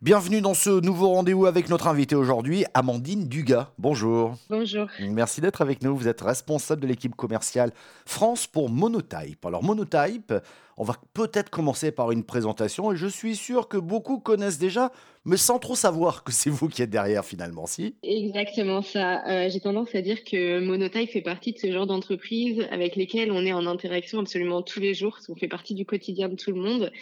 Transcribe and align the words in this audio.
Bienvenue 0.00 0.40
dans 0.40 0.54
ce 0.54 0.80
nouveau 0.80 1.08
rendez-vous 1.08 1.46
avec 1.46 1.68
notre 1.68 1.88
invité 1.88 2.14
aujourd'hui, 2.14 2.64
Amandine 2.72 3.26
Dugas. 3.26 3.72
Bonjour. 3.78 4.36
Bonjour. 4.48 4.86
Merci 5.00 5.40
d'être 5.40 5.60
avec 5.60 5.82
nous. 5.82 5.96
Vous 5.96 6.06
êtes 6.06 6.20
responsable 6.20 6.82
de 6.82 6.86
l'équipe 6.86 7.16
commerciale 7.16 7.72
France 8.06 8.46
pour 8.46 8.70
Monotype. 8.70 9.44
Alors 9.44 9.64
Monotype, 9.64 10.32
on 10.76 10.84
va 10.84 10.94
peut-être 11.14 11.50
commencer 11.50 11.90
par 11.90 12.12
une 12.12 12.22
présentation 12.22 12.92
et 12.92 12.96
je 12.96 13.08
suis 13.08 13.34
sûr 13.34 13.66
que 13.66 13.76
beaucoup 13.76 14.20
connaissent 14.20 14.58
déjà, 14.58 14.92
mais 15.24 15.36
sans 15.36 15.58
trop 15.58 15.74
savoir 15.74 16.22
que 16.22 16.30
c'est 16.30 16.48
vous 16.48 16.68
qui 16.68 16.80
êtes 16.82 16.90
derrière 16.90 17.24
finalement, 17.24 17.66
si 17.66 17.96
Exactement 18.04 18.82
ça. 18.82 19.26
Euh, 19.28 19.48
J'ai 19.50 19.58
tendance 19.58 19.92
à 19.96 20.00
dire 20.00 20.22
que 20.22 20.60
Monotype 20.60 21.10
fait 21.10 21.22
partie 21.22 21.54
de 21.54 21.58
ce 21.58 21.72
genre 21.72 21.88
d'entreprise 21.88 22.64
avec 22.70 22.94
lesquelles 22.94 23.32
on 23.32 23.44
est 23.44 23.52
en 23.52 23.66
interaction 23.66 24.20
absolument 24.20 24.62
tous 24.62 24.78
les 24.78 24.94
jours, 24.94 25.18
on 25.28 25.34
fait 25.34 25.48
partie 25.48 25.74
du 25.74 25.84
quotidien 25.84 26.28
de 26.28 26.36
tout 26.36 26.52
le 26.52 26.60
monde 26.60 26.92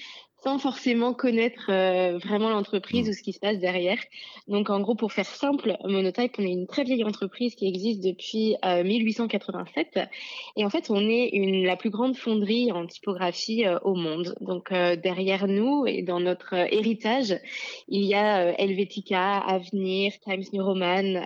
sans 0.46 0.60
forcément 0.60 1.12
connaître 1.12 1.70
euh, 1.70 2.18
vraiment 2.18 2.50
l'entreprise 2.50 3.08
mmh. 3.08 3.10
ou 3.10 3.14
ce 3.14 3.22
qui 3.22 3.32
se 3.32 3.40
passe 3.40 3.58
derrière. 3.58 3.98
Donc 4.46 4.70
en 4.70 4.78
gros, 4.78 4.94
pour 4.94 5.12
faire 5.12 5.26
simple, 5.26 5.76
Monotype, 5.82 6.36
on 6.38 6.42
est 6.42 6.52
une 6.52 6.68
très 6.68 6.84
vieille 6.84 7.02
entreprise 7.02 7.56
qui 7.56 7.66
existe 7.66 8.00
depuis 8.00 8.54
1887 8.64 9.88
euh, 9.96 10.04
et 10.54 10.64
en 10.64 10.70
fait, 10.70 10.88
on 10.88 11.00
est 11.00 11.30
une, 11.32 11.64
la 11.64 11.74
plus 11.74 11.90
grande 11.90 12.16
fonderie 12.16 12.70
en 12.70 12.86
typographie 12.86 13.66
euh, 13.66 13.80
au 13.82 13.96
monde. 13.96 14.36
Donc 14.40 14.72
derrière 14.72 15.48
nous 15.48 15.84
et 15.88 16.02
dans 16.02 16.20
notre 16.20 16.54
héritage, 16.54 17.34
il 17.88 18.04
y 18.04 18.14
a 18.14 18.56
Helvetica, 18.60 19.38
Avenir, 19.38 20.12
Times 20.22 20.44
New 20.52 20.64
Roman 20.64 21.24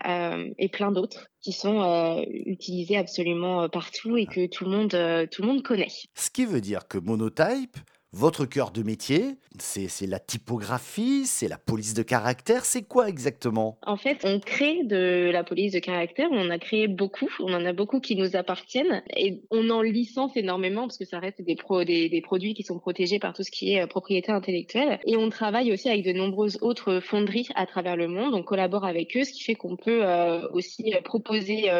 et 0.59 0.69
plein 0.71 0.93
d'autres 0.93 1.29
qui 1.43 1.53
sont 1.53 2.25
utilisés 2.29 2.97
absolument 2.97 3.69
partout 3.69 4.17
et 4.17 4.27
que 4.27 4.47
tout 4.47 4.65
le 4.65 4.71
monde 4.71 5.29
tout 5.31 5.43
le 5.43 5.49
monde 5.49 5.63
connaît. 5.63 5.89
Ce 6.15 6.31
qui 6.31 6.47
veut 6.47 6.61
dire 6.61 6.89
que 6.89 6.99
Monotype 6.99 7.77
votre 8.13 8.45
cœur 8.45 8.73
de 8.73 8.83
métier, 8.83 9.37
c'est 9.59 10.07
la 10.07 10.19
typographie, 10.19 11.27
c'est 11.27 11.49
la 11.49 11.59
police 11.59 11.95
de 11.95 12.03
caractère, 12.03 12.65
c'est 12.65 12.83
quoi 12.83 13.09
exactement? 13.09 13.79
En 13.87 13.97
fait, 13.97 14.19
on 14.25 14.41
crée 14.41 14.85
de 14.85 15.31
la 15.33 15.45
police 15.45 15.73
de 15.73 15.79
caractère, 15.79 16.29
on 16.31 16.41
en 16.41 16.51
a 16.51 16.59
créé 16.59 16.89
beaucoup, 16.89 17.29
on 17.41 17.53
en 17.53 17.65
a 17.65 17.73
beaucoup 17.73 18.01
qui 18.01 18.17
nous 18.17 18.37
appartiennent 18.37 19.03
et 19.17 19.43
on 19.51 19.71
en 19.71 19.83
licence 19.83 20.37
énormément 20.37 20.83
parce 20.83 20.99
que 20.99 21.05
ça 21.05 21.19
reste 21.19 21.43
des, 21.43 21.55
produits 21.57 22.55
qui 22.55 22.63
sont 22.63 22.79
protégés 22.79 23.19
par 23.19 23.33
tout 23.33 23.43
ce 23.43 23.51
qui 23.51 23.75
est 23.75 23.83
euh, 23.83 23.87
propriété 23.87 24.33
intellectuelle. 24.33 24.99
Et 25.05 25.17
on 25.17 25.29
travaille 25.31 25.73
aussi 25.73 25.89
avec 25.89 26.05
de 26.05 26.13
nombreuses 26.13 26.59
autres 26.63 27.01
fonderies 27.01 27.49
à 27.55 27.67
travers 27.67 27.97
le 27.97 28.09
monde, 28.09 28.35
on 28.35 28.43
collabore 28.43 28.85
avec 28.85 29.17
eux, 29.17 29.25
ce 29.25 29.33
qui 29.33 29.43
fait 29.43 29.55
qu'on 29.55 29.77
peut 29.77 30.05
euh, 30.05 30.49
aussi 30.53 30.95
euh, 30.95 31.01
proposer 31.01 31.71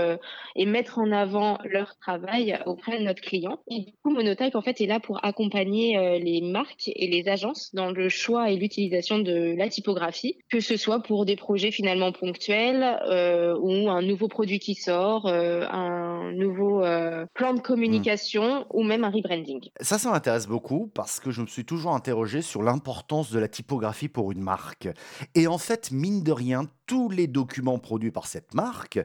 et 0.57 0.67
mettre 0.67 0.99
en 0.99 1.13
avant 1.13 1.59
leur 1.65 1.97
travail 1.99 2.59
auprès 2.67 2.99
de 2.99 3.05
notre 3.05 3.21
client. 3.21 3.59
Et 3.71 3.81
du 3.81 3.93
coup, 4.03 4.11
Monotype 4.11 4.55
en 4.55 4.63
fait 4.63 4.81
est 4.81 4.87
là 4.87 5.01
pour 5.01 5.25
accompagner 5.25 6.20
les 6.21 6.41
marques 6.41 6.91
et 6.95 7.09
les 7.09 7.29
agences 7.29 7.75
dans 7.75 7.91
le 7.91 8.09
choix 8.09 8.51
et 8.51 8.57
l'utilisation 8.57 9.19
de 9.19 9.55
la 9.57 9.69
typographie, 9.69 10.37
que 10.51 10.61
ce 10.61 10.77
soit 10.77 11.01
pour 11.03 11.25
des 11.25 11.37
projets 11.37 11.71
finalement 11.71 12.13
ponctuels 12.13 12.99
euh, 13.09 13.57
ou 13.61 13.89
un 13.89 14.03
nouveau 14.03 14.29
produit 14.29 14.59
qui 14.59 14.75
sort, 14.75 15.27
euh, 15.27 15.67
un 15.71 16.33
nouveau 16.33 16.85
euh, 16.85 17.27
plan 17.35 17.55
de 17.55 17.61
communication 17.61 18.67
ou 18.71 18.83
même 18.83 19.05
un 19.05 19.11
rebranding. 19.11 19.69
Ça, 19.81 19.99
ça 19.99 20.11
m'intéresse 20.11 20.47
beaucoup 20.47 20.91
parce 20.95 21.21
que 21.21 21.31
je 21.31 21.41
me 21.41 21.47
suis 21.47 21.65
toujours 21.65 21.95
interrogé 21.95 22.43
sur 22.43 22.63
l'importance 22.63 23.31
de 23.31 23.39
la 23.39 23.49
typographie 23.49 24.09
pour 24.09 24.33
une 24.33 24.41
marque. 24.41 24.89
Et 25.35 25.47
en 25.47 25.59
fait, 25.59 25.91
mine 25.91 26.23
de 26.23 26.33
rien, 26.33 26.65
tous 26.87 27.09
les 27.09 27.27
documents 27.27 27.79
produits 27.79 28.11
par 28.11 28.27
cette 28.27 28.55
marque 28.55 28.99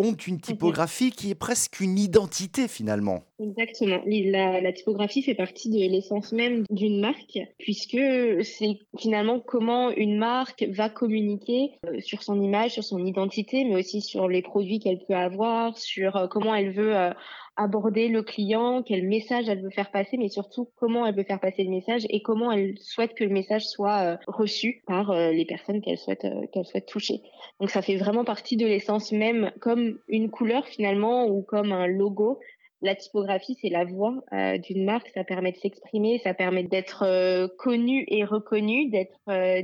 ont 0.00 0.14
une 0.14 0.40
typographie 0.40 1.10
qui 1.10 1.30
est 1.30 1.34
presque 1.34 1.80
une 1.80 1.98
identité 1.98 2.68
finalement. 2.68 3.22
Exactement. 3.38 4.00
La, 4.06 4.60
la 4.60 4.72
typographie 4.72 5.22
fait 5.22 5.34
partie 5.34 5.70
de 5.70 5.78
l'essence 5.78 6.32
même 6.32 6.64
d'une 6.70 7.00
marque, 7.00 7.38
puisque 7.58 7.98
c'est 8.42 8.78
finalement 8.98 9.40
comment 9.40 9.90
une 9.90 10.18
marque 10.18 10.66
va 10.70 10.88
communiquer 10.88 11.72
euh, 11.86 12.00
sur 12.00 12.22
son 12.22 12.40
image, 12.40 12.72
sur 12.72 12.84
son 12.84 13.04
identité, 13.04 13.64
mais 13.64 13.76
aussi 13.76 14.00
sur 14.00 14.28
les 14.28 14.42
produits 14.42 14.78
qu'elle 14.78 15.00
peut 15.06 15.14
avoir, 15.14 15.78
sur 15.78 16.16
euh, 16.16 16.26
comment 16.26 16.54
elle 16.54 16.72
veut 16.72 16.96
euh, 16.96 17.12
aborder 17.60 18.08
le 18.08 18.22
client, 18.22 18.82
quel 18.82 19.06
message 19.06 19.48
elle 19.48 19.60
veut 19.60 19.70
faire 19.70 19.90
passer, 19.90 20.16
mais 20.16 20.28
surtout 20.28 20.68
comment 20.76 21.06
elle 21.06 21.14
veut 21.14 21.24
faire 21.24 21.40
passer 21.40 21.62
le 21.62 21.70
message 21.70 22.06
et 22.08 22.22
comment 22.22 22.50
elle 22.50 22.78
souhaite 22.78 23.14
que 23.14 23.22
le 23.22 23.30
message 23.30 23.66
soit 23.66 23.98
euh, 23.98 24.16
reçu 24.26 24.82
par 24.86 25.10
euh, 25.10 25.30
les 25.30 25.44
personnes 25.44 25.82
qu'elle 25.82 25.98
souhaite 25.98 26.24
euh, 26.24 26.46
qu'elle 26.52 26.64
souhaite 26.64 26.86
toucher. 26.86 27.20
Donc 27.60 27.68
ça 27.68 27.82
fait 27.82 27.96
vraiment 27.96 28.24
partie 28.24 28.56
de 28.56 28.66
l'essence 28.66 29.12
même, 29.12 29.52
comme 29.60 29.98
une 30.08 30.30
couleur 30.30 30.66
finalement 30.66 31.26
ou 31.26 31.42
comme 31.42 31.72
un 31.72 31.86
logo. 31.86 32.40
La 32.82 32.94
typographie, 32.94 33.58
c'est 33.60 33.68
la 33.68 33.84
voix 33.84 34.14
d'une 34.62 34.84
marque, 34.84 35.10
ça 35.14 35.24
permet 35.24 35.52
de 35.52 35.58
s'exprimer, 35.58 36.18
ça 36.18 36.34
permet 36.34 36.62
d'être 36.62 37.48
connu 37.58 38.04
et 38.08 38.24
reconnu, 38.24 38.88
d'être 38.88 39.18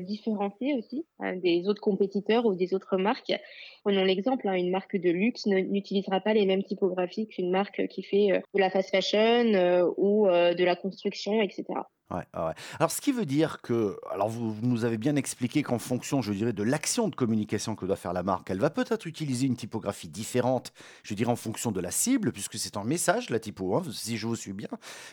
différencié 0.04 0.74
aussi 0.74 1.06
des 1.36 1.66
autres 1.66 1.80
compétiteurs 1.80 2.44
ou 2.44 2.54
des 2.54 2.74
autres 2.74 2.96
marques. 2.98 3.32
Prenons 3.86 4.02
l'exemple, 4.02 4.48
hein, 4.48 4.54
une 4.54 4.72
marque 4.72 4.96
de 4.96 5.10
luxe 5.10 5.46
n'utilisera 5.46 6.20
pas 6.20 6.34
les 6.34 6.44
mêmes 6.44 6.64
typographies 6.64 7.28
qu'une 7.28 7.52
marque 7.52 7.86
qui 7.86 8.02
fait 8.02 8.32
euh, 8.32 8.40
de 8.52 8.58
la 8.58 8.68
fast 8.68 8.90
fashion 8.90 9.54
euh, 9.54 9.88
ou 9.96 10.26
euh, 10.26 10.54
de 10.54 10.64
la 10.64 10.74
construction, 10.74 11.40
etc. 11.40 11.64
Alors, 12.08 12.90
ce 12.90 13.00
qui 13.00 13.10
veut 13.10 13.26
dire 13.26 13.60
que, 13.62 13.98
alors 14.12 14.28
vous, 14.28 14.54
nous 14.62 14.84
avez 14.84 14.96
bien 14.96 15.16
expliqué 15.16 15.64
qu'en 15.64 15.80
fonction, 15.80 16.22
je 16.22 16.32
dirais, 16.32 16.52
de 16.52 16.62
l'action 16.62 17.08
de 17.08 17.16
communication 17.16 17.74
que 17.74 17.84
doit 17.84 17.96
faire 17.96 18.12
la 18.12 18.22
marque, 18.22 18.48
elle 18.48 18.60
va 18.60 18.70
peut-être 18.70 19.06
utiliser 19.06 19.46
une 19.46 19.56
typographie 19.56 20.08
différente, 20.08 20.72
je 21.02 21.14
dirais, 21.14 21.32
en 21.32 21.36
fonction 21.36 21.72
de 21.72 21.80
la 21.80 21.90
cible, 21.90 22.30
puisque 22.30 22.58
c'est 22.58 22.76
un 22.76 22.84
message, 22.84 23.28
la 23.30 23.40
typo, 23.40 23.74
hein, 23.74 23.82
si 23.90 24.16
je 24.18 24.28
vous 24.28 24.36
suis 24.36 24.52
bien. 24.52 24.68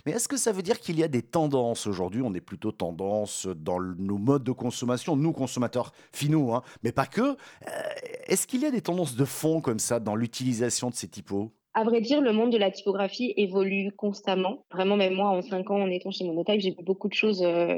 Mais 0.06 0.12
est-ce 0.12 0.28
que 0.28 0.38
ça 0.38 0.52
veut 0.52 0.62
dire 0.62 0.80
qu'il 0.80 1.00
y 1.00 1.04
a 1.04 1.08
des 1.08 1.24
tendances 1.24 1.88
aujourd'hui? 1.88 2.22
On 2.24 2.34
est 2.36 2.42
plutôt 2.42 2.72
tendance 2.72 3.48
dans 3.48 3.80
nos 3.80 4.20
modes 4.20 4.44
de 4.44 4.52
consommation, 4.52 5.16
nous, 5.16 5.32
consommateurs 5.32 5.94
finaux, 6.12 6.54
hein, 6.54 6.62
mais 6.84 6.92
pas 6.92 7.08
que. 7.08 7.36
est-ce 8.28 8.46
qu'il 8.46 8.62
y 8.62 8.66
a 8.66 8.72
des 8.72 8.82
tendances 8.82 9.16
de 9.16 9.26
fond 9.26 9.62
comme 9.62 9.80
ça 9.80 10.00
dans 10.00 10.16
l'utilisation 10.16 10.92
de 10.92 10.96
ces 10.96 11.08
typos? 11.08 11.52
À 11.74 11.84
vrai 11.84 12.02
dire, 12.02 12.22
le 12.22 12.34
monde 12.34 12.52
de 12.52 12.58
la 12.58 12.72
typographie 12.72 13.34
évolue 13.36 13.92
constamment. 13.98 14.66
Vraiment, 14.72 14.96
même 14.96 15.16
moi, 15.16 15.30
en 15.30 15.42
cinq 15.42 15.72
ans, 15.72 15.82
en 15.82 15.90
étant 15.90 16.12
chez 16.12 16.24
Monotype, 16.24 16.62
j'ai 16.62 16.72
vu 16.72 16.84
beaucoup 16.84 17.08
de 17.08 17.14
choses 17.14 17.42
euh, 17.44 17.76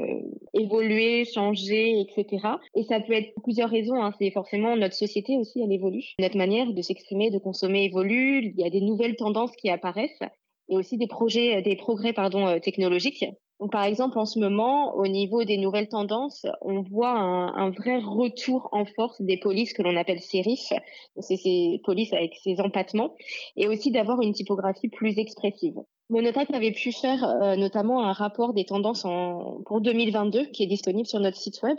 évoluer, 0.52 1.24
changer, 1.24 2.00
etc. 2.00 2.46
Et 2.74 2.82
ça 2.84 3.00
peut 3.00 3.14
être 3.14 3.32
pour 3.34 3.44
plusieurs 3.44 3.70
raisons. 3.70 4.02
Hein. 4.02 4.12
C'est 4.18 4.30
forcément 4.30 4.76
notre 4.76 4.94
société 4.94 5.36
aussi, 5.38 5.62
elle 5.62 5.72
évolue. 5.72 6.04
Notre 6.18 6.36
manière 6.36 6.72
de 6.72 6.82
s'exprimer, 6.82 7.30
de 7.30 7.38
consommer 7.38 7.84
évolue. 7.84 8.52
Il 8.56 8.60
y 8.60 8.66
a 8.66 8.70
des 8.70 8.82
nouvelles 8.82 9.16
tendances 9.16 9.54
qui 9.56 9.70
apparaissent 9.70 10.22
et 10.68 10.76
aussi 10.76 10.98
des 10.98 11.06
projets, 11.06 11.62
des 11.62 11.76
progrès 11.76 12.12
pardon 12.12 12.46
euh, 12.46 12.58
technologiques. 12.58 13.24
Donc, 13.60 13.72
par 13.72 13.84
exemple, 13.84 14.18
en 14.18 14.26
ce 14.26 14.38
moment, 14.38 14.94
au 14.96 15.06
niveau 15.06 15.44
des 15.44 15.56
nouvelles 15.56 15.88
tendances, 15.88 16.46
on 16.60 16.82
voit 16.82 17.12
un, 17.18 17.54
un 17.54 17.70
vrai 17.70 17.98
retour 17.98 18.68
en 18.72 18.84
force 18.84 19.20
des 19.22 19.38
polices 19.38 19.72
que 19.72 19.82
l'on 19.82 19.96
appelle 19.96 20.20
sérif. 20.20 20.72
C'est 21.18 21.36
ces 21.36 21.80
polices 21.84 22.12
avec 22.12 22.34
ces 22.42 22.60
empattements 22.60 23.14
et 23.56 23.66
aussi 23.66 23.90
d'avoir 23.90 24.20
une 24.20 24.32
typographie 24.32 24.88
plus 24.88 25.18
expressive. 25.18 25.76
Monotype 26.08 26.54
avait 26.54 26.72
pu 26.72 26.92
faire 26.92 27.24
euh, 27.24 27.56
notamment 27.56 28.04
un 28.04 28.12
rapport 28.12 28.52
des 28.52 28.64
tendances 28.64 29.04
en, 29.04 29.60
pour 29.66 29.80
2022 29.80 30.46
qui 30.46 30.62
est 30.62 30.68
disponible 30.68 31.06
sur 31.06 31.18
notre 31.18 31.36
site 31.36 31.60
web, 31.62 31.78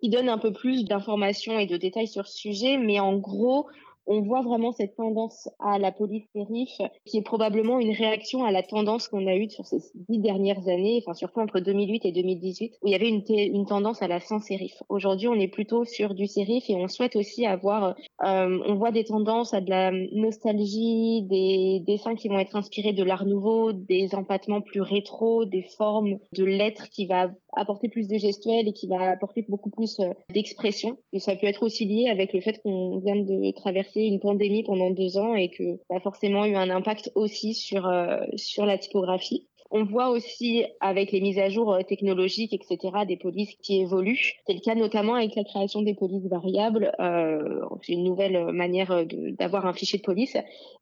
qui 0.00 0.08
donne 0.08 0.30
un 0.30 0.38
peu 0.38 0.52
plus 0.52 0.84
d'informations 0.84 1.58
et 1.58 1.66
de 1.66 1.76
détails 1.76 2.08
sur 2.08 2.26
ce 2.26 2.38
sujet, 2.38 2.78
mais 2.78 3.00
en 3.00 3.16
gros, 3.16 3.66
on 4.06 4.20
voit 4.22 4.42
vraiment 4.42 4.72
cette 4.72 4.96
tendance 4.96 5.48
à 5.58 5.78
la 5.78 5.92
police 5.92 6.24
sérif 6.32 6.70
qui 7.04 7.18
est 7.18 7.22
probablement 7.22 7.80
une 7.80 7.92
réaction 7.92 8.44
à 8.44 8.50
la 8.50 8.62
tendance 8.62 9.08
qu'on 9.08 9.26
a 9.26 9.34
eue 9.34 9.50
sur 9.50 9.66
ces 9.66 9.78
dix 10.08 10.18
dernières 10.18 10.68
années, 10.68 11.02
enfin 11.02 11.14
surtout 11.14 11.40
entre 11.40 11.60
2008 11.60 12.04
et 12.04 12.12
2018, 12.12 12.78
où 12.82 12.88
il 12.88 12.92
y 12.92 12.94
avait 12.94 13.08
une, 13.08 13.22
une 13.28 13.66
tendance 13.66 14.02
à 14.02 14.08
la 14.08 14.20
sans 14.20 14.38
sérif. 14.38 14.82
Aujourd'hui, 14.88 15.28
on 15.28 15.34
est 15.34 15.48
plutôt 15.48 15.84
sur 15.84 16.14
du 16.14 16.26
sérif 16.26 16.64
et 16.68 16.76
on 16.76 16.88
souhaite 16.88 17.16
aussi 17.16 17.46
avoir, 17.46 17.96
euh, 18.24 18.58
on 18.66 18.74
voit 18.74 18.92
des 18.92 19.04
tendances 19.04 19.54
à 19.54 19.60
de 19.60 19.70
la 19.70 19.90
nostalgie, 20.12 21.22
des 21.22 21.82
dessins 21.86 22.14
qui 22.14 22.28
vont 22.28 22.38
être 22.38 22.56
inspirés 22.56 22.92
de 22.92 23.02
l'art 23.02 23.26
nouveau, 23.26 23.72
des 23.72 24.14
empattements 24.14 24.60
plus 24.60 24.80
rétro, 24.80 25.44
des 25.44 25.62
formes 25.62 26.18
de 26.32 26.44
lettres 26.44 26.88
qui 26.90 27.06
va 27.06 27.30
apporter 27.56 27.88
plus 27.88 28.06
de 28.06 28.18
gestuels 28.18 28.68
et 28.68 28.72
qui 28.72 28.86
va 28.86 29.10
apporter 29.10 29.44
beaucoup 29.48 29.70
plus 29.70 29.98
euh, 30.00 30.10
d'expression. 30.32 30.96
Et 31.12 31.18
ça 31.18 31.34
peut 31.34 31.46
être 31.46 31.62
aussi 31.62 31.84
lié 31.84 32.08
avec 32.08 32.32
le 32.32 32.40
fait 32.40 32.60
qu'on 32.62 32.98
vient 32.98 33.16
de 33.16 33.50
traverser 33.52 34.02
une 34.02 34.20
pandémie 34.20 34.62
pendant 34.62 34.90
deux 34.90 35.18
ans 35.18 35.34
et 35.34 35.50
que 35.50 35.78
ça 35.88 35.96
a 35.96 36.00
forcément 36.00 36.44
eu 36.44 36.54
un 36.54 36.70
impact 36.70 37.10
aussi 37.14 37.54
sur, 37.54 37.86
euh, 37.86 38.18
sur 38.36 38.66
la 38.66 38.78
typographie. 38.78 39.48
On 39.70 39.84
voit 39.84 40.10
aussi 40.10 40.64
avec 40.80 41.12
les 41.12 41.20
mises 41.20 41.38
à 41.38 41.48
jour 41.48 41.72
euh, 41.72 41.82
technologiques, 41.82 42.52
etc., 42.52 43.04
des 43.06 43.16
polices 43.16 43.54
qui 43.62 43.80
évoluent. 43.80 44.34
C'est 44.46 44.54
le 44.54 44.60
cas 44.60 44.74
notamment 44.74 45.14
avec 45.14 45.34
la 45.34 45.44
création 45.44 45.82
des 45.82 45.94
polices 45.94 46.26
variables. 46.26 46.92
Euh, 47.00 47.64
c'est 47.82 47.92
une 47.92 48.04
nouvelle 48.04 48.52
manière 48.52 48.90
euh, 48.90 49.04
d'avoir 49.38 49.66
un 49.66 49.72
fichier 49.72 49.98
de 49.98 50.04
police 50.04 50.36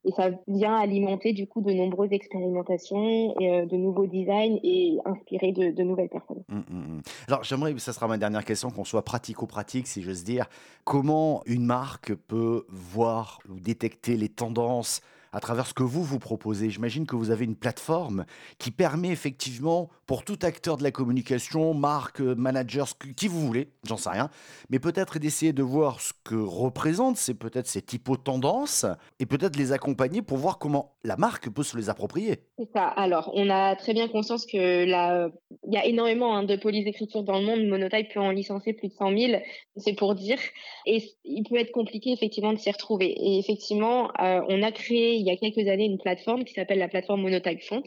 et 0.05 0.11
ça 0.13 0.31
vient 0.49 0.77
alimenter 0.77 1.33
du 1.33 1.47
coup 1.47 1.63
de 1.63 1.73
nombreuses 1.73 2.13
expérimentations, 2.13 3.35
et, 3.41 3.67
de 3.67 3.77
nouveaux 3.77 4.07
designs 4.07 4.59
et 4.63 4.99
inspirer 5.05 5.53
de, 5.53 5.83
nouvelles 5.83 6.09
personnes. 6.09 6.43
Mmh, 6.49 6.57
mmh, 6.57 6.97
mmh. 6.97 7.03
Alors 7.29 7.45
j'aimerais, 7.45 7.75
ça 7.79 7.93
sera 7.93 8.07
ma 8.07 8.19
dernière 8.19 8.45
question, 8.45 8.71
qu'on 8.71 8.85
soit 8.85 9.03
pratico-pratique, 9.03 9.87
si 9.87 10.03
j'ose 10.03 10.25
dire. 10.25 10.47
Comment 10.85 11.43
une 11.47 11.65
marque 11.65 12.15
peut 12.15 12.67
voir 12.69 13.39
ou 13.49 13.61
détecter 13.61 14.17
les 14.17 14.29
tendances 14.29 15.01
à 15.35 15.41
travers 15.41 15.67
ce 15.67 15.75
que 15.75 15.83
vous 15.83 16.03
vous 16.03 16.19
proposez. 16.19 16.71
J'imagine 16.71 17.07
que 17.07 17.17
vous 17.17 17.31
avez 17.31 17.45
une 17.45 17.57
plateforme 17.57 18.25
qui 18.59 18.71
permet 18.71 19.09
effectivement 19.09 19.91
pour 20.07 20.25
tout 20.25 20.39
acteur 20.43 20.77
de 20.77 20.83
la 20.83 20.91
communication, 20.91 21.75
marque, 21.75 22.21
manager, 22.21 22.89
qui 23.17 23.29
vous 23.29 23.41
voulez, 23.41 23.69
j'en 23.85 23.97
sais 23.97 24.11
rien, 24.11 24.31
mais 24.71 24.79
peut-être 24.79 25.19
d'essayer 25.19 25.53
de 25.53 25.63
voir 25.63 26.01
ce 26.01 26.13
que 26.25 26.35
représentent 26.35 27.17
c'est 27.17 27.35
peut-être 27.35 27.67
ces 27.67 27.83
typos 27.83 28.17
tendances 28.17 28.87
et 29.19 29.27
peut-être 29.27 29.57
les 29.57 29.73
accompagner 29.73 30.23
pour 30.23 30.39
voir 30.39 30.59
comment 30.59 30.93
la 31.03 31.17
marque 31.17 31.51
peut 31.51 31.63
se 31.63 31.77
les 31.77 31.91
approprier. 31.91 32.41
C'est 32.59 32.71
ça. 32.73 32.87
Alors, 32.87 33.31
on 33.35 33.51
a 33.51 33.75
très 33.77 33.95
bien 33.95 34.09
conscience 34.09 34.47
que 34.47 34.85
là, 34.85 35.29
il 35.67 35.75
y 35.75 35.77
a 35.77 35.85
énormément 35.85 36.37
hein, 36.37 36.45
de 36.45 36.57
polices 36.57 36.85
d'écriture 36.85 37.23
dans 37.23 37.39
le 37.39 37.45
monde. 37.45 37.67
Monotype 37.67 38.13
peut 38.13 38.21
en 38.21 38.31
licencier 38.31 38.73
plus 38.73 38.89
de 38.89 38.95
100 38.95 39.17
000, 39.17 39.43
c'est 39.77 39.95
pour 39.95 40.15
dire. 40.15 40.39
Et 40.87 41.03
il 41.25 41.43
peut 41.45 41.57
être 41.57 41.73
compliqué 41.73 42.13
effectivement 42.13 42.53
de 42.53 42.59
s'y 42.59 42.71
retrouver. 42.71 43.07
Et 43.07 43.39
effectivement, 43.39 44.11
euh, 44.21 44.43
on 44.49 44.63
a 44.63 44.73
créé 44.73 45.15
il 45.25 45.29
y 45.29 45.31
a 45.31 45.37
quelques 45.37 45.69
années 45.69 45.87
une 45.87 45.99
plateforme 45.99 46.45
qui 46.45 46.53
s'appelle 46.53 46.79
la 46.79 46.89
plateforme 46.89 47.23
Monotype 47.23 47.63
Font, 47.63 47.83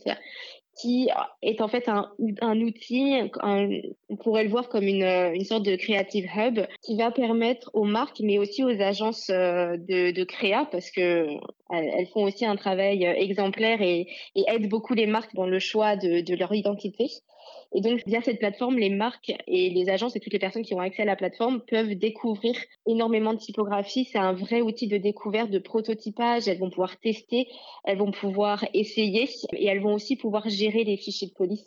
qui 0.79 1.09
est 1.41 1.61
en 1.61 1.67
fait 1.67 1.89
un, 1.89 2.11
un 2.41 2.61
outil, 2.61 3.15
on 3.43 4.15
pourrait 4.17 4.43
le 4.43 4.49
voir 4.49 4.69
comme 4.69 4.83
une, 4.83 5.03
une 5.03 5.43
sorte 5.43 5.63
de 5.63 5.75
creative 5.75 6.27
hub 6.35 6.59
qui 6.83 6.97
va 6.97 7.11
permettre 7.11 7.71
aux 7.73 7.83
marques, 7.83 8.19
mais 8.21 8.37
aussi 8.37 8.63
aux 8.63 8.81
agences 8.81 9.29
euh, 9.29 9.77
de, 9.77 10.11
de 10.11 10.23
créa, 10.23 10.67
parce 10.71 10.91
que 10.91 11.27
elles, 11.69 12.07
font 12.07 12.23
aussi 12.23 12.45
un 12.45 12.55
travail 12.55 13.05
euh, 13.05 13.13
exemplaire 13.13 13.81
et, 13.81 14.07
aident 14.35 14.69
beaucoup 14.69 14.93
les 14.93 15.07
marques 15.07 15.33
dans 15.35 15.47
le 15.47 15.59
choix 15.59 15.95
de, 15.95 16.21
de 16.21 16.35
leur 16.35 16.53
identité. 16.53 17.09
Et 17.73 17.81
donc, 17.81 18.01
via 18.05 18.21
cette 18.21 18.39
plateforme, 18.39 18.77
les 18.77 18.89
marques 18.89 19.33
et 19.45 19.69
les 19.69 19.89
agences 19.89 20.15
et 20.15 20.19
toutes 20.19 20.33
les 20.33 20.39
personnes 20.39 20.63
qui 20.63 20.73
ont 20.73 20.79
accès 20.79 21.01
à 21.01 21.05
la 21.05 21.15
plateforme 21.15 21.61
peuvent 21.61 21.95
découvrir 21.95 22.55
énormément 22.85 23.33
de 23.33 23.39
typographie. 23.39 24.05
C'est 24.05 24.17
un 24.17 24.33
vrai 24.33 24.61
outil 24.61 24.87
de 24.87 24.97
découverte, 24.97 25.49
de 25.49 25.59
prototypage. 25.59 26.47
Elles 26.47 26.59
vont 26.59 26.69
pouvoir 26.69 26.97
tester, 26.97 27.47
elles 27.83 27.97
vont 27.97 28.11
pouvoir 28.11 28.63
essayer 28.73 29.29
et 29.53 29.65
elles 29.65 29.81
vont 29.81 29.93
aussi 29.93 30.15
pouvoir 30.15 30.47
gérer 30.49 30.83
les 30.83 30.97
fichiers 30.97 31.27
de 31.27 31.33
police 31.33 31.65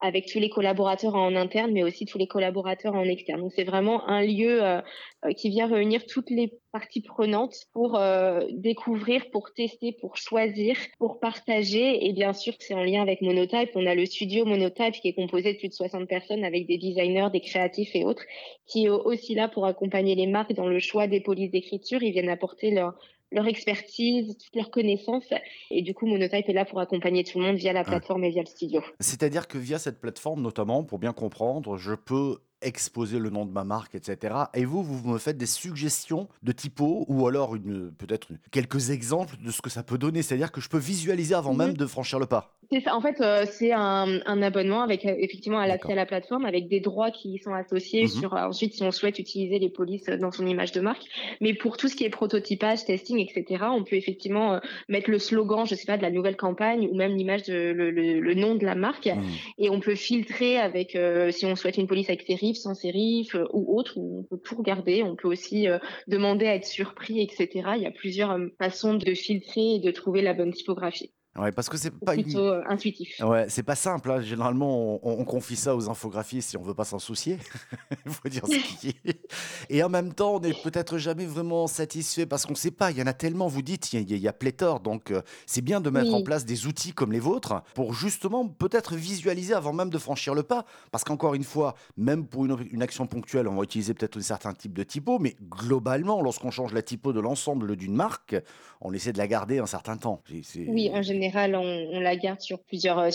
avec 0.00 0.26
tous 0.26 0.38
les 0.38 0.50
collaborateurs 0.50 1.14
en 1.14 1.34
interne, 1.34 1.72
mais 1.72 1.82
aussi 1.82 2.04
tous 2.04 2.18
les 2.18 2.26
collaborateurs 2.26 2.94
en 2.94 3.04
externe. 3.04 3.40
Donc 3.40 3.52
c'est 3.54 3.64
vraiment 3.64 4.06
un 4.08 4.22
lieu 4.22 4.62
euh, 4.62 4.80
euh, 5.24 5.32
qui 5.32 5.48
vient 5.48 5.66
réunir 5.66 6.04
toutes 6.06 6.28
les 6.28 6.52
parties 6.70 7.00
prenantes 7.00 7.56
pour 7.72 7.96
euh, 7.96 8.40
découvrir, 8.50 9.30
pour 9.30 9.52
tester, 9.54 9.96
pour 10.00 10.16
choisir, 10.16 10.76
pour 10.98 11.18
partager. 11.18 12.06
Et 12.06 12.12
bien 12.12 12.34
sûr, 12.34 12.52
c'est 12.58 12.74
en 12.74 12.84
lien 12.84 13.00
avec 13.00 13.22
Monotype. 13.22 13.70
On 13.74 13.86
a 13.86 13.94
le 13.94 14.04
studio 14.04 14.44
Monotype 14.44 14.94
qui 15.00 15.08
est 15.08 15.14
composé 15.14 15.54
de 15.54 15.58
plus 15.58 15.68
de 15.68 15.74
60 15.74 16.06
personnes 16.06 16.44
avec 16.44 16.66
des 16.66 16.76
designers, 16.76 17.28
des 17.32 17.40
créatifs 17.40 17.94
et 17.94 18.04
autres, 18.04 18.24
qui 18.66 18.84
est 18.84 18.90
aussi 18.90 19.34
là 19.34 19.48
pour 19.48 19.64
accompagner 19.64 20.14
les 20.14 20.26
marques 20.26 20.52
dans 20.52 20.68
le 20.68 20.78
choix 20.78 21.06
des 21.06 21.20
polices 21.20 21.50
d'écriture. 21.50 22.02
Ils 22.02 22.12
viennent 22.12 22.28
apporter 22.28 22.70
leur 22.70 22.94
leur 23.32 23.46
expertise, 23.46 24.36
toutes 24.38 24.54
leurs 24.56 24.70
connaissances. 24.70 25.28
Et 25.70 25.82
du 25.82 25.94
coup, 25.94 26.06
Monotype 26.06 26.48
est 26.48 26.52
là 26.52 26.64
pour 26.64 26.80
accompagner 26.80 27.24
tout 27.24 27.38
le 27.38 27.46
monde 27.46 27.56
via 27.56 27.72
la 27.72 27.80
Ouais. 27.80 27.86
plateforme 27.86 28.24
et 28.24 28.30
via 28.30 28.42
le 28.42 28.46
studio. 28.48 28.82
C'est-à-dire 29.00 29.48
que 29.48 29.58
via 29.58 29.78
cette 29.78 30.00
plateforme, 30.00 30.42
notamment, 30.42 30.84
pour 30.84 30.98
bien 30.98 31.12
comprendre, 31.12 31.76
je 31.76 31.94
peux 31.94 32.38
exposer 32.62 33.18
le 33.18 33.30
nom 33.30 33.44
de 33.46 33.52
ma 33.52 33.64
marque, 33.64 33.94
etc. 33.94 34.34
Et 34.54 34.64
vous, 34.64 34.82
vous 34.82 35.08
me 35.08 35.18
faites 35.18 35.36
des 35.36 35.46
suggestions 35.46 36.28
de 36.42 36.52
typos 36.52 37.04
ou 37.08 37.26
alors 37.26 37.54
une, 37.54 37.92
peut-être 37.92 38.28
quelques 38.50 38.90
exemples 38.90 39.36
de 39.44 39.50
ce 39.50 39.60
que 39.62 39.70
ça 39.70 39.82
peut 39.82 39.98
donner. 39.98 40.22
C'est-à-dire 40.22 40.50
que 40.52 40.60
je 40.60 40.68
peux 40.68 40.78
visualiser 40.78 41.34
avant 41.34 41.52
Mhm. 41.52 41.58
même 41.58 41.76
de 41.76 41.86
franchir 41.86 42.18
le 42.18 42.26
pas. 42.26 42.52
C'est 42.72 42.80
ça. 42.80 42.96
En 42.96 43.00
fait, 43.00 43.20
euh, 43.20 43.44
c'est 43.48 43.70
un, 43.72 44.18
un 44.26 44.42
abonnement 44.42 44.82
avec 44.82 45.04
euh, 45.06 45.14
effectivement 45.18 45.58
un 45.60 45.64
accès 45.64 45.74
D'accord. 45.76 45.90
à 45.92 45.94
la 45.94 46.06
plateforme 46.06 46.46
avec 46.46 46.66
des 46.68 46.80
droits 46.80 47.12
qui 47.12 47.34
y 47.34 47.38
sont 47.38 47.52
associés 47.54 48.02
Mhm. 48.04 48.08
sur 48.08 48.34
euh, 48.34 48.48
ensuite 48.48 48.74
si 48.74 48.82
on 48.82 48.90
souhaite 48.90 49.20
utiliser 49.20 49.60
les 49.60 49.68
polices 49.70 50.06
dans 50.06 50.32
son 50.32 50.44
image 50.46 50.72
de 50.72 50.80
marque. 50.80 51.04
Mais 51.40 51.54
pour 51.54 51.76
tout 51.76 51.86
ce 51.86 51.94
qui 51.94 52.02
est 52.04 52.10
prototypage, 52.10 52.84
testing, 52.84 53.18
etc., 53.20 53.64
on 53.70 53.84
peut 53.84 53.94
effectivement 53.94 54.54
euh, 54.54 54.58
mettre 54.88 55.10
le 55.10 55.20
slogan, 55.20 55.64
je 55.64 55.76
sais 55.76 55.86
pas, 55.86 55.96
de 55.96 56.02
la 56.02 56.10
nouvelle 56.10 56.36
campagne 56.36 56.88
ou 56.90 56.96
même 56.96 57.14
l'image 57.14 57.44
de 57.44 57.54
le, 57.54 57.90
le- 57.92 58.18
le 58.20 58.34
nom 58.34 58.56
de 58.56 58.64
la 58.64 58.74
marque 58.74 59.06
Mhm. 59.06 59.22
et 59.58 59.70
on 59.70 59.78
peut 59.78 59.94
filtrer 59.94 60.58
avec 60.58 60.98
si 61.30 61.46
on 61.46 61.54
souhaite 61.54 61.76
une 61.76 61.86
police 61.86 62.08
avec 62.08 62.24
sans 62.54 62.74
sérif 62.74 63.34
euh, 63.34 63.46
ou 63.52 63.78
autre. 63.78 63.98
On 63.98 64.22
peut 64.22 64.38
tout 64.38 64.56
regarder. 64.56 65.02
On 65.02 65.16
peut 65.16 65.28
aussi 65.28 65.68
euh, 65.68 65.78
demander 66.06 66.46
à 66.46 66.54
être 66.54 66.66
surpris, 66.66 67.20
etc. 67.20 67.48
Il 67.76 67.82
y 67.82 67.86
a 67.86 67.90
plusieurs 67.90 68.32
euh, 68.32 68.48
façons 68.58 68.94
de 68.94 69.14
filtrer 69.14 69.74
et 69.74 69.78
de 69.80 69.90
trouver 69.90 70.22
la 70.22 70.34
bonne 70.34 70.52
typographie. 70.52 71.12
Ouais, 71.38 71.52
parce 71.52 71.68
que 71.68 71.76
c'est 71.76 71.90
pas 71.90 72.14
plutôt 72.14 72.38
euh, 72.46 72.62
intuitif. 72.68 73.20
Ouais, 73.20 73.46
c'est 73.48 73.62
pas 73.62 73.74
simple. 73.74 74.10
hein. 74.10 74.20
Généralement, 74.22 75.00
on, 75.06 75.20
on 75.20 75.24
confie 75.24 75.56
ça 75.56 75.76
aux 75.76 75.88
infographistes 75.90 76.50
si 76.50 76.56
on 76.56 76.62
veut 76.62 76.74
pas 76.74 76.84
s'en 76.84 76.98
soucier. 76.98 77.38
Il 78.06 78.12
faut 78.12 78.28
dire 78.28 78.46
ce 78.46 78.56
qui 78.78 78.88
est. 79.04 79.20
Et 79.68 79.82
en 79.82 79.88
même 79.88 80.14
temps, 80.14 80.36
on 80.36 80.40
n'est 80.40 80.54
peut-être 80.54 80.98
jamais 80.98 81.26
vraiment 81.26 81.66
satisfait 81.66 82.24
parce 82.26 82.46
qu'on 82.46 82.54
sait 82.54 82.70
pas. 82.70 82.90
Il 82.90 82.98
y 82.98 83.02
en 83.02 83.06
a 83.06 83.12
tellement, 83.12 83.48
vous 83.48 83.62
dites, 83.62 83.92
il 83.92 84.00
y, 84.00 84.14
a- 84.14 84.16
il 84.16 84.22
y 84.22 84.28
a 84.28 84.32
pléthore. 84.32 84.80
Donc, 84.80 85.10
euh, 85.10 85.20
c'est 85.46 85.60
bien 85.60 85.80
de 85.80 85.90
mettre 85.90 86.14
en 86.14 86.22
place 86.22 86.44
des 86.46 86.66
outils 86.66 86.92
comme 86.92 87.12
les 87.12 87.20
vôtres 87.20 87.62
pour 87.74 87.92
justement 87.92 88.46
peut-être 88.48 88.94
visualiser 88.94 89.52
avant 89.54 89.72
même 89.74 89.90
de 89.90 89.98
franchir 89.98 90.34
le 90.34 90.42
pas. 90.42 90.64
Parce 90.90 91.04
qu'encore 91.04 91.34
une 91.34 91.44
fois, 91.44 91.74
même 91.98 92.26
pour 92.26 92.46
une, 92.46 92.56
une 92.70 92.82
action 92.82 93.06
ponctuelle, 93.06 93.46
on 93.48 93.56
va 93.56 93.64
utiliser 93.64 93.92
peut-être 93.94 94.16
un 94.16 94.22
certain 94.22 94.54
type 94.54 94.72
de 94.72 94.82
typo, 94.84 95.18
mais 95.18 95.36
globalement, 95.42 96.22
lorsqu'on 96.22 96.50
change 96.50 96.72
la 96.72 96.82
typo 96.82 97.12
de 97.12 97.20
l'ensemble 97.20 97.76
d'une 97.76 97.94
marque, 97.94 98.36
on 98.80 98.92
essaie 98.92 99.12
de 99.12 99.18
la 99.18 99.26
garder 99.26 99.58
un 99.58 99.66
certain 99.66 99.96
temps. 99.96 100.22
Oui, 100.68 100.90
en 100.94 101.02
général, 101.02 101.25
on, 101.54 102.00
la 102.00 102.16
garde 102.16 102.40
sur 102.40 102.58
plusieurs, 102.62 102.98
euh, 102.98 103.10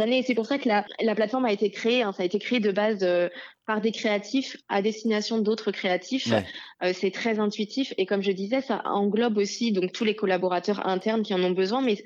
années. 0.00 0.22
C'est 0.22 0.34
pour 0.34 0.46
ça 0.46 0.58
que 0.58 0.68
la, 0.68 0.84
la 1.00 1.14
plateforme 1.14 1.44
a 1.44 1.52
été 1.52 1.70
créée. 1.70 2.02
hein. 2.02 2.12
ça 2.12 2.22
a 2.22 2.26
été 2.26 2.38
créé 2.38 2.60
de 2.60 2.70
base 2.72 3.02
euh, 3.02 3.28
par 3.68 3.82
des 3.82 3.92
créatifs 3.92 4.56
à 4.70 4.80
destination 4.80 5.40
d'autres 5.40 5.72
créatifs. 5.72 6.26
Ouais. 6.28 6.42
Euh, 6.82 6.92
c'est 6.94 7.10
très 7.10 7.38
intuitif. 7.38 7.92
Et 7.98 8.06
comme 8.06 8.22
je 8.22 8.32
disais, 8.32 8.62
ça 8.62 8.80
englobe 8.86 9.36
aussi 9.36 9.72
donc 9.72 9.92
tous 9.92 10.04
les 10.04 10.16
collaborateurs 10.16 10.86
internes 10.86 11.22
qui 11.22 11.34
en 11.34 11.42
ont 11.42 11.50
besoin. 11.50 11.82
Mais 11.82 12.02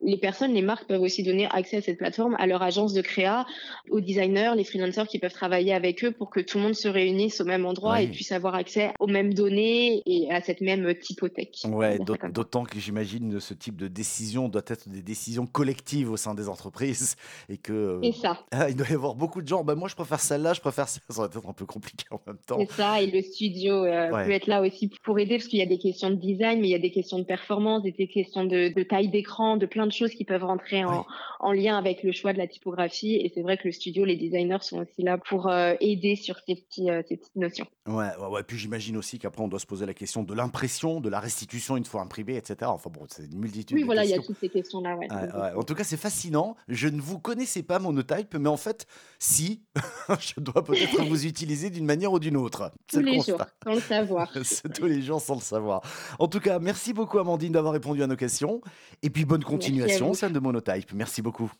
les 0.00 0.16
personnes, 0.16 0.54
les 0.54 0.62
marques 0.62 0.86
peuvent 0.86 1.00
aussi 1.00 1.22
donner 1.22 1.48
accès 1.50 1.78
à 1.78 1.82
cette 1.82 1.98
plateforme 1.98 2.36
à 2.38 2.46
leur 2.46 2.62
agence 2.62 2.92
de 2.92 3.00
créa, 3.00 3.46
aux 3.90 4.00
designers, 4.00 4.52
les 4.56 4.64
freelancers 4.64 5.06
qui 5.08 5.18
peuvent 5.18 5.32
travailler 5.32 5.72
avec 5.72 6.04
eux 6.04 6.12
pour 6.12 6.30
que 6.30 6.40
tout 6.40 6.58
le 6.58 6.64
monde 6.64 6.74
se 6.74 6.88
réunisse 6.88 7.40
au 7.40 7.44
même 7.44 7.66
endroit 7.66 8.00
et 8.02 8.08
puisse 8.08 8.32
avoir 8.32 8.54
accès 8.54 8.92
aux 9.00 9.06
mêmes 9.06 9.34
données 9.34 10.02
et 10.06 10.30
à 10.32 10.40
cette 10.40 10.60
même 10.60 10.94
typothèque. 10.94 11.58
On 11.64 11.70
va 11.70 11.78
Ouais, 11.78 11.98
d'autant 12.30 12.64
que 12.64 12.78
j'imagine 12.78 13.40
ce 13.40 13.54
type 13.54 13.76
de 13.76 13.88
décision 13.88 14.48
doit 14.48 14.62
être 14.66 14.88
des 14.88 15.02
décisions 15.02 15.46
collectives 15.46 16.10
au 16.10 16.16
sein 16.16 16.34
des 16.34 16.48
entreprises 16.48 17.16
et 17.48 17.56
que 17.56 18.00
euh, 18.02 18.12
ça. 18.12 18.44
ah, 18.50 18.68
il 18.68 18.76
doit 18.76 18.88
y 18.88 18.94
avoir 18.94 19.14
beaucoup 19.14 19.42
de 19.42 19.48
gens. 19.48 19.64
Ben 19.64 19.74
moi, 19.74 19.88
je 19.88 19.94
préfère 19.94 20.20
celle-là, 20.20 20.54
je 20.54 20.60
préfère 20.60 20.87
ça. 20.96 21.00
Ça 21.08 21.20
va 21.22 21.26
être 21.26 21.46
un 21.48 21.52
peu 21.52 21.66
compliqué 21.66 22.04
en 22.10 22.20
même 22.26 22.38
temps. 22.46 22.58
C'est 22.60 22.72
ça, 22.72 23.00
et 23.00 23.06
le 23.10 23.22
studio 23.22 23.84
euh, 23.84 24.10
Ouais. 24.10 24.24
peut 24.24 24.30
être 24.32 24.46
là 24.46 24.60
aussi 24.62 24.90
pour 25.04 25.18
aider, 25.18 25.36
parce 25.38 25.48
qu'il 25.48 25.58
y 25.58 25.62
a 25.62 25.66
des 25.66 25.78
questions 25.78 26.10
de 26.10 26.16
design, 26.16 26.60
mais 26.60 26.68
il 26.68 26.70
y 26.70 26.74
a 26.74 26.78
des 26.78 26.90
questions 26.90 27.18
de 27.18 27.24
performance, 27.24 27.82
des 27.82 27.92
questions 28.08 28.44
de, 28.44 28.72
de 28.74 28.82
taille 28.82 29.08
d'écran, 29.08 29.56
de 29.56 29.66
plein 29.66 29.86
de 29.86 29.92
choses 29.92 30.12
qui 30.12 30.24
peuvent 30.24 30.44
rentrer 30.44 30.84
Ouais. 30.84 30.90
en, 30.92 31.06
en 31.40 31.52
lien 31.52 31.76
avec 31.78 32.02
le 32.02 32.12
choix 32.12 32.32
de 32.32 32.38
la 32.38 32.46
typographie. 32.46 33.14
Et 33.16 33.30
c'est 33.34 33.42
vrai 33.42 33.56
que 33.56 33.62
le 33.68 33.72
studio, 33.72 34.04
les 34.04 34.16
designers 34.16 34.58
sont 34.62 34.78
aussi 34.78 35.02
là 35.02 35.18
pour 35.18 35.48
euh, 35.48 35.74
aider 35.80 36.16
sur 36.16 36.36
ces, 36.46 36.54
petits, 36.56 36.90
euh, 36.90 37.02
ces 37.08 37.16
petites 37.16 37.36
notions. 37.36 37.66
Ouais, 37.86 38.08
ouais, 38.20 38.26
ouais. 38.28 38.42
Puis 38.42 38.58
j'imagine 38.58 38.96
aussi 38.96 39.18
qu'après, 39.18 39.42
on 39.42 39.48
doit 39.48 39.58
se 39.60 39.66
poser 39.66 39.86
la 39.86 39.94
question 39.94 40.22
de 40.22 40.34
l'impression, 40.34 41.00
de 41.00 41.08
la 41.08 41.20
restitution 41.20 41.76
une 41.76 41.84
fois 41.84 42.02
imprimé, 42.02 42.36
etc. 42.36 42.56
Enfin 42.64 42.90
bon, 42.90 43.04
c'est 43.08 43.24
une 43.24 43.38
multitude 43.38 43.74
Oui, 43.76 43.82
de 43.82 43.86
voilà, 43.86 44.04
il 44.04 44.10
y 44.10 44.14
a 44.14 44.18
toutes 44.22 44.38
ces 44.38 44.48
questions-là. 44.48 44.96
Ouais, 44.96 45.08
Ouais. 45.10 45.52
En 45.56 45.62
tout 45.62 45.74
cas, 45.74 45.84
c'est 45.84 45.96
fascinant. 45.96 46.56
Je 46.68 46.88
ne 46.88 47.00
vous 47.00 47.18
connaissais 47.18 47.62
pas 47.62 47.78
Monotype, 47.78 48.34
mais 48.34 48.48
en 48.48 48.56
fait, 48.56 48.86
si, 49.18 49.62
je 50.20 50.40
dois 50.40 50.62
peut-être 50.86 51.08
vous 51.08 51.26
utiliser 51.26 51.70
d'une 51.70 51.84
manière 51.84 52.12
ou 52.12 52.18
d'une 52.18 52.36
autre. 52.36 52.70
C'est 52.90 52.98
Tous 52.98 53.04
le 53.04 53.10
les 53.12 53.20
jours, 53.20 53.38
constat. 53.38 53.48
sans 53.64 53.74
le 53.74 53.80
savoir. 53.80 54.32
C'est 54.42 54.72
tous 54.72 54.86
les 54.86 55.02
jours 55.02 55.20
sans 55.20 55.34
le 55.36 55.40
savoir. 55.40 55.82
En 56.18 56.28
tout 56.28 56.40
cas, 56.40 56.58
merci 56.58 56.92
beaucoup 56.92 57.18
Amandine 57.18 57.52
d'avoir 57.52 57.72
répondu 57.72 58.02
à 58.02 58.06
nos 58.06 58.16
questions. 58.16 58.60
Et 59.02 59.10
puis 59.10 59.24
bonne 59.24 59.44
continuation 59.44 60.10
au 60.10 60.14
sein 60.14 60.30
de 60.30 60.38
Monotype. 60.38 60.92
Merci 60.94 61.22
beaucoup. 61.22 61.50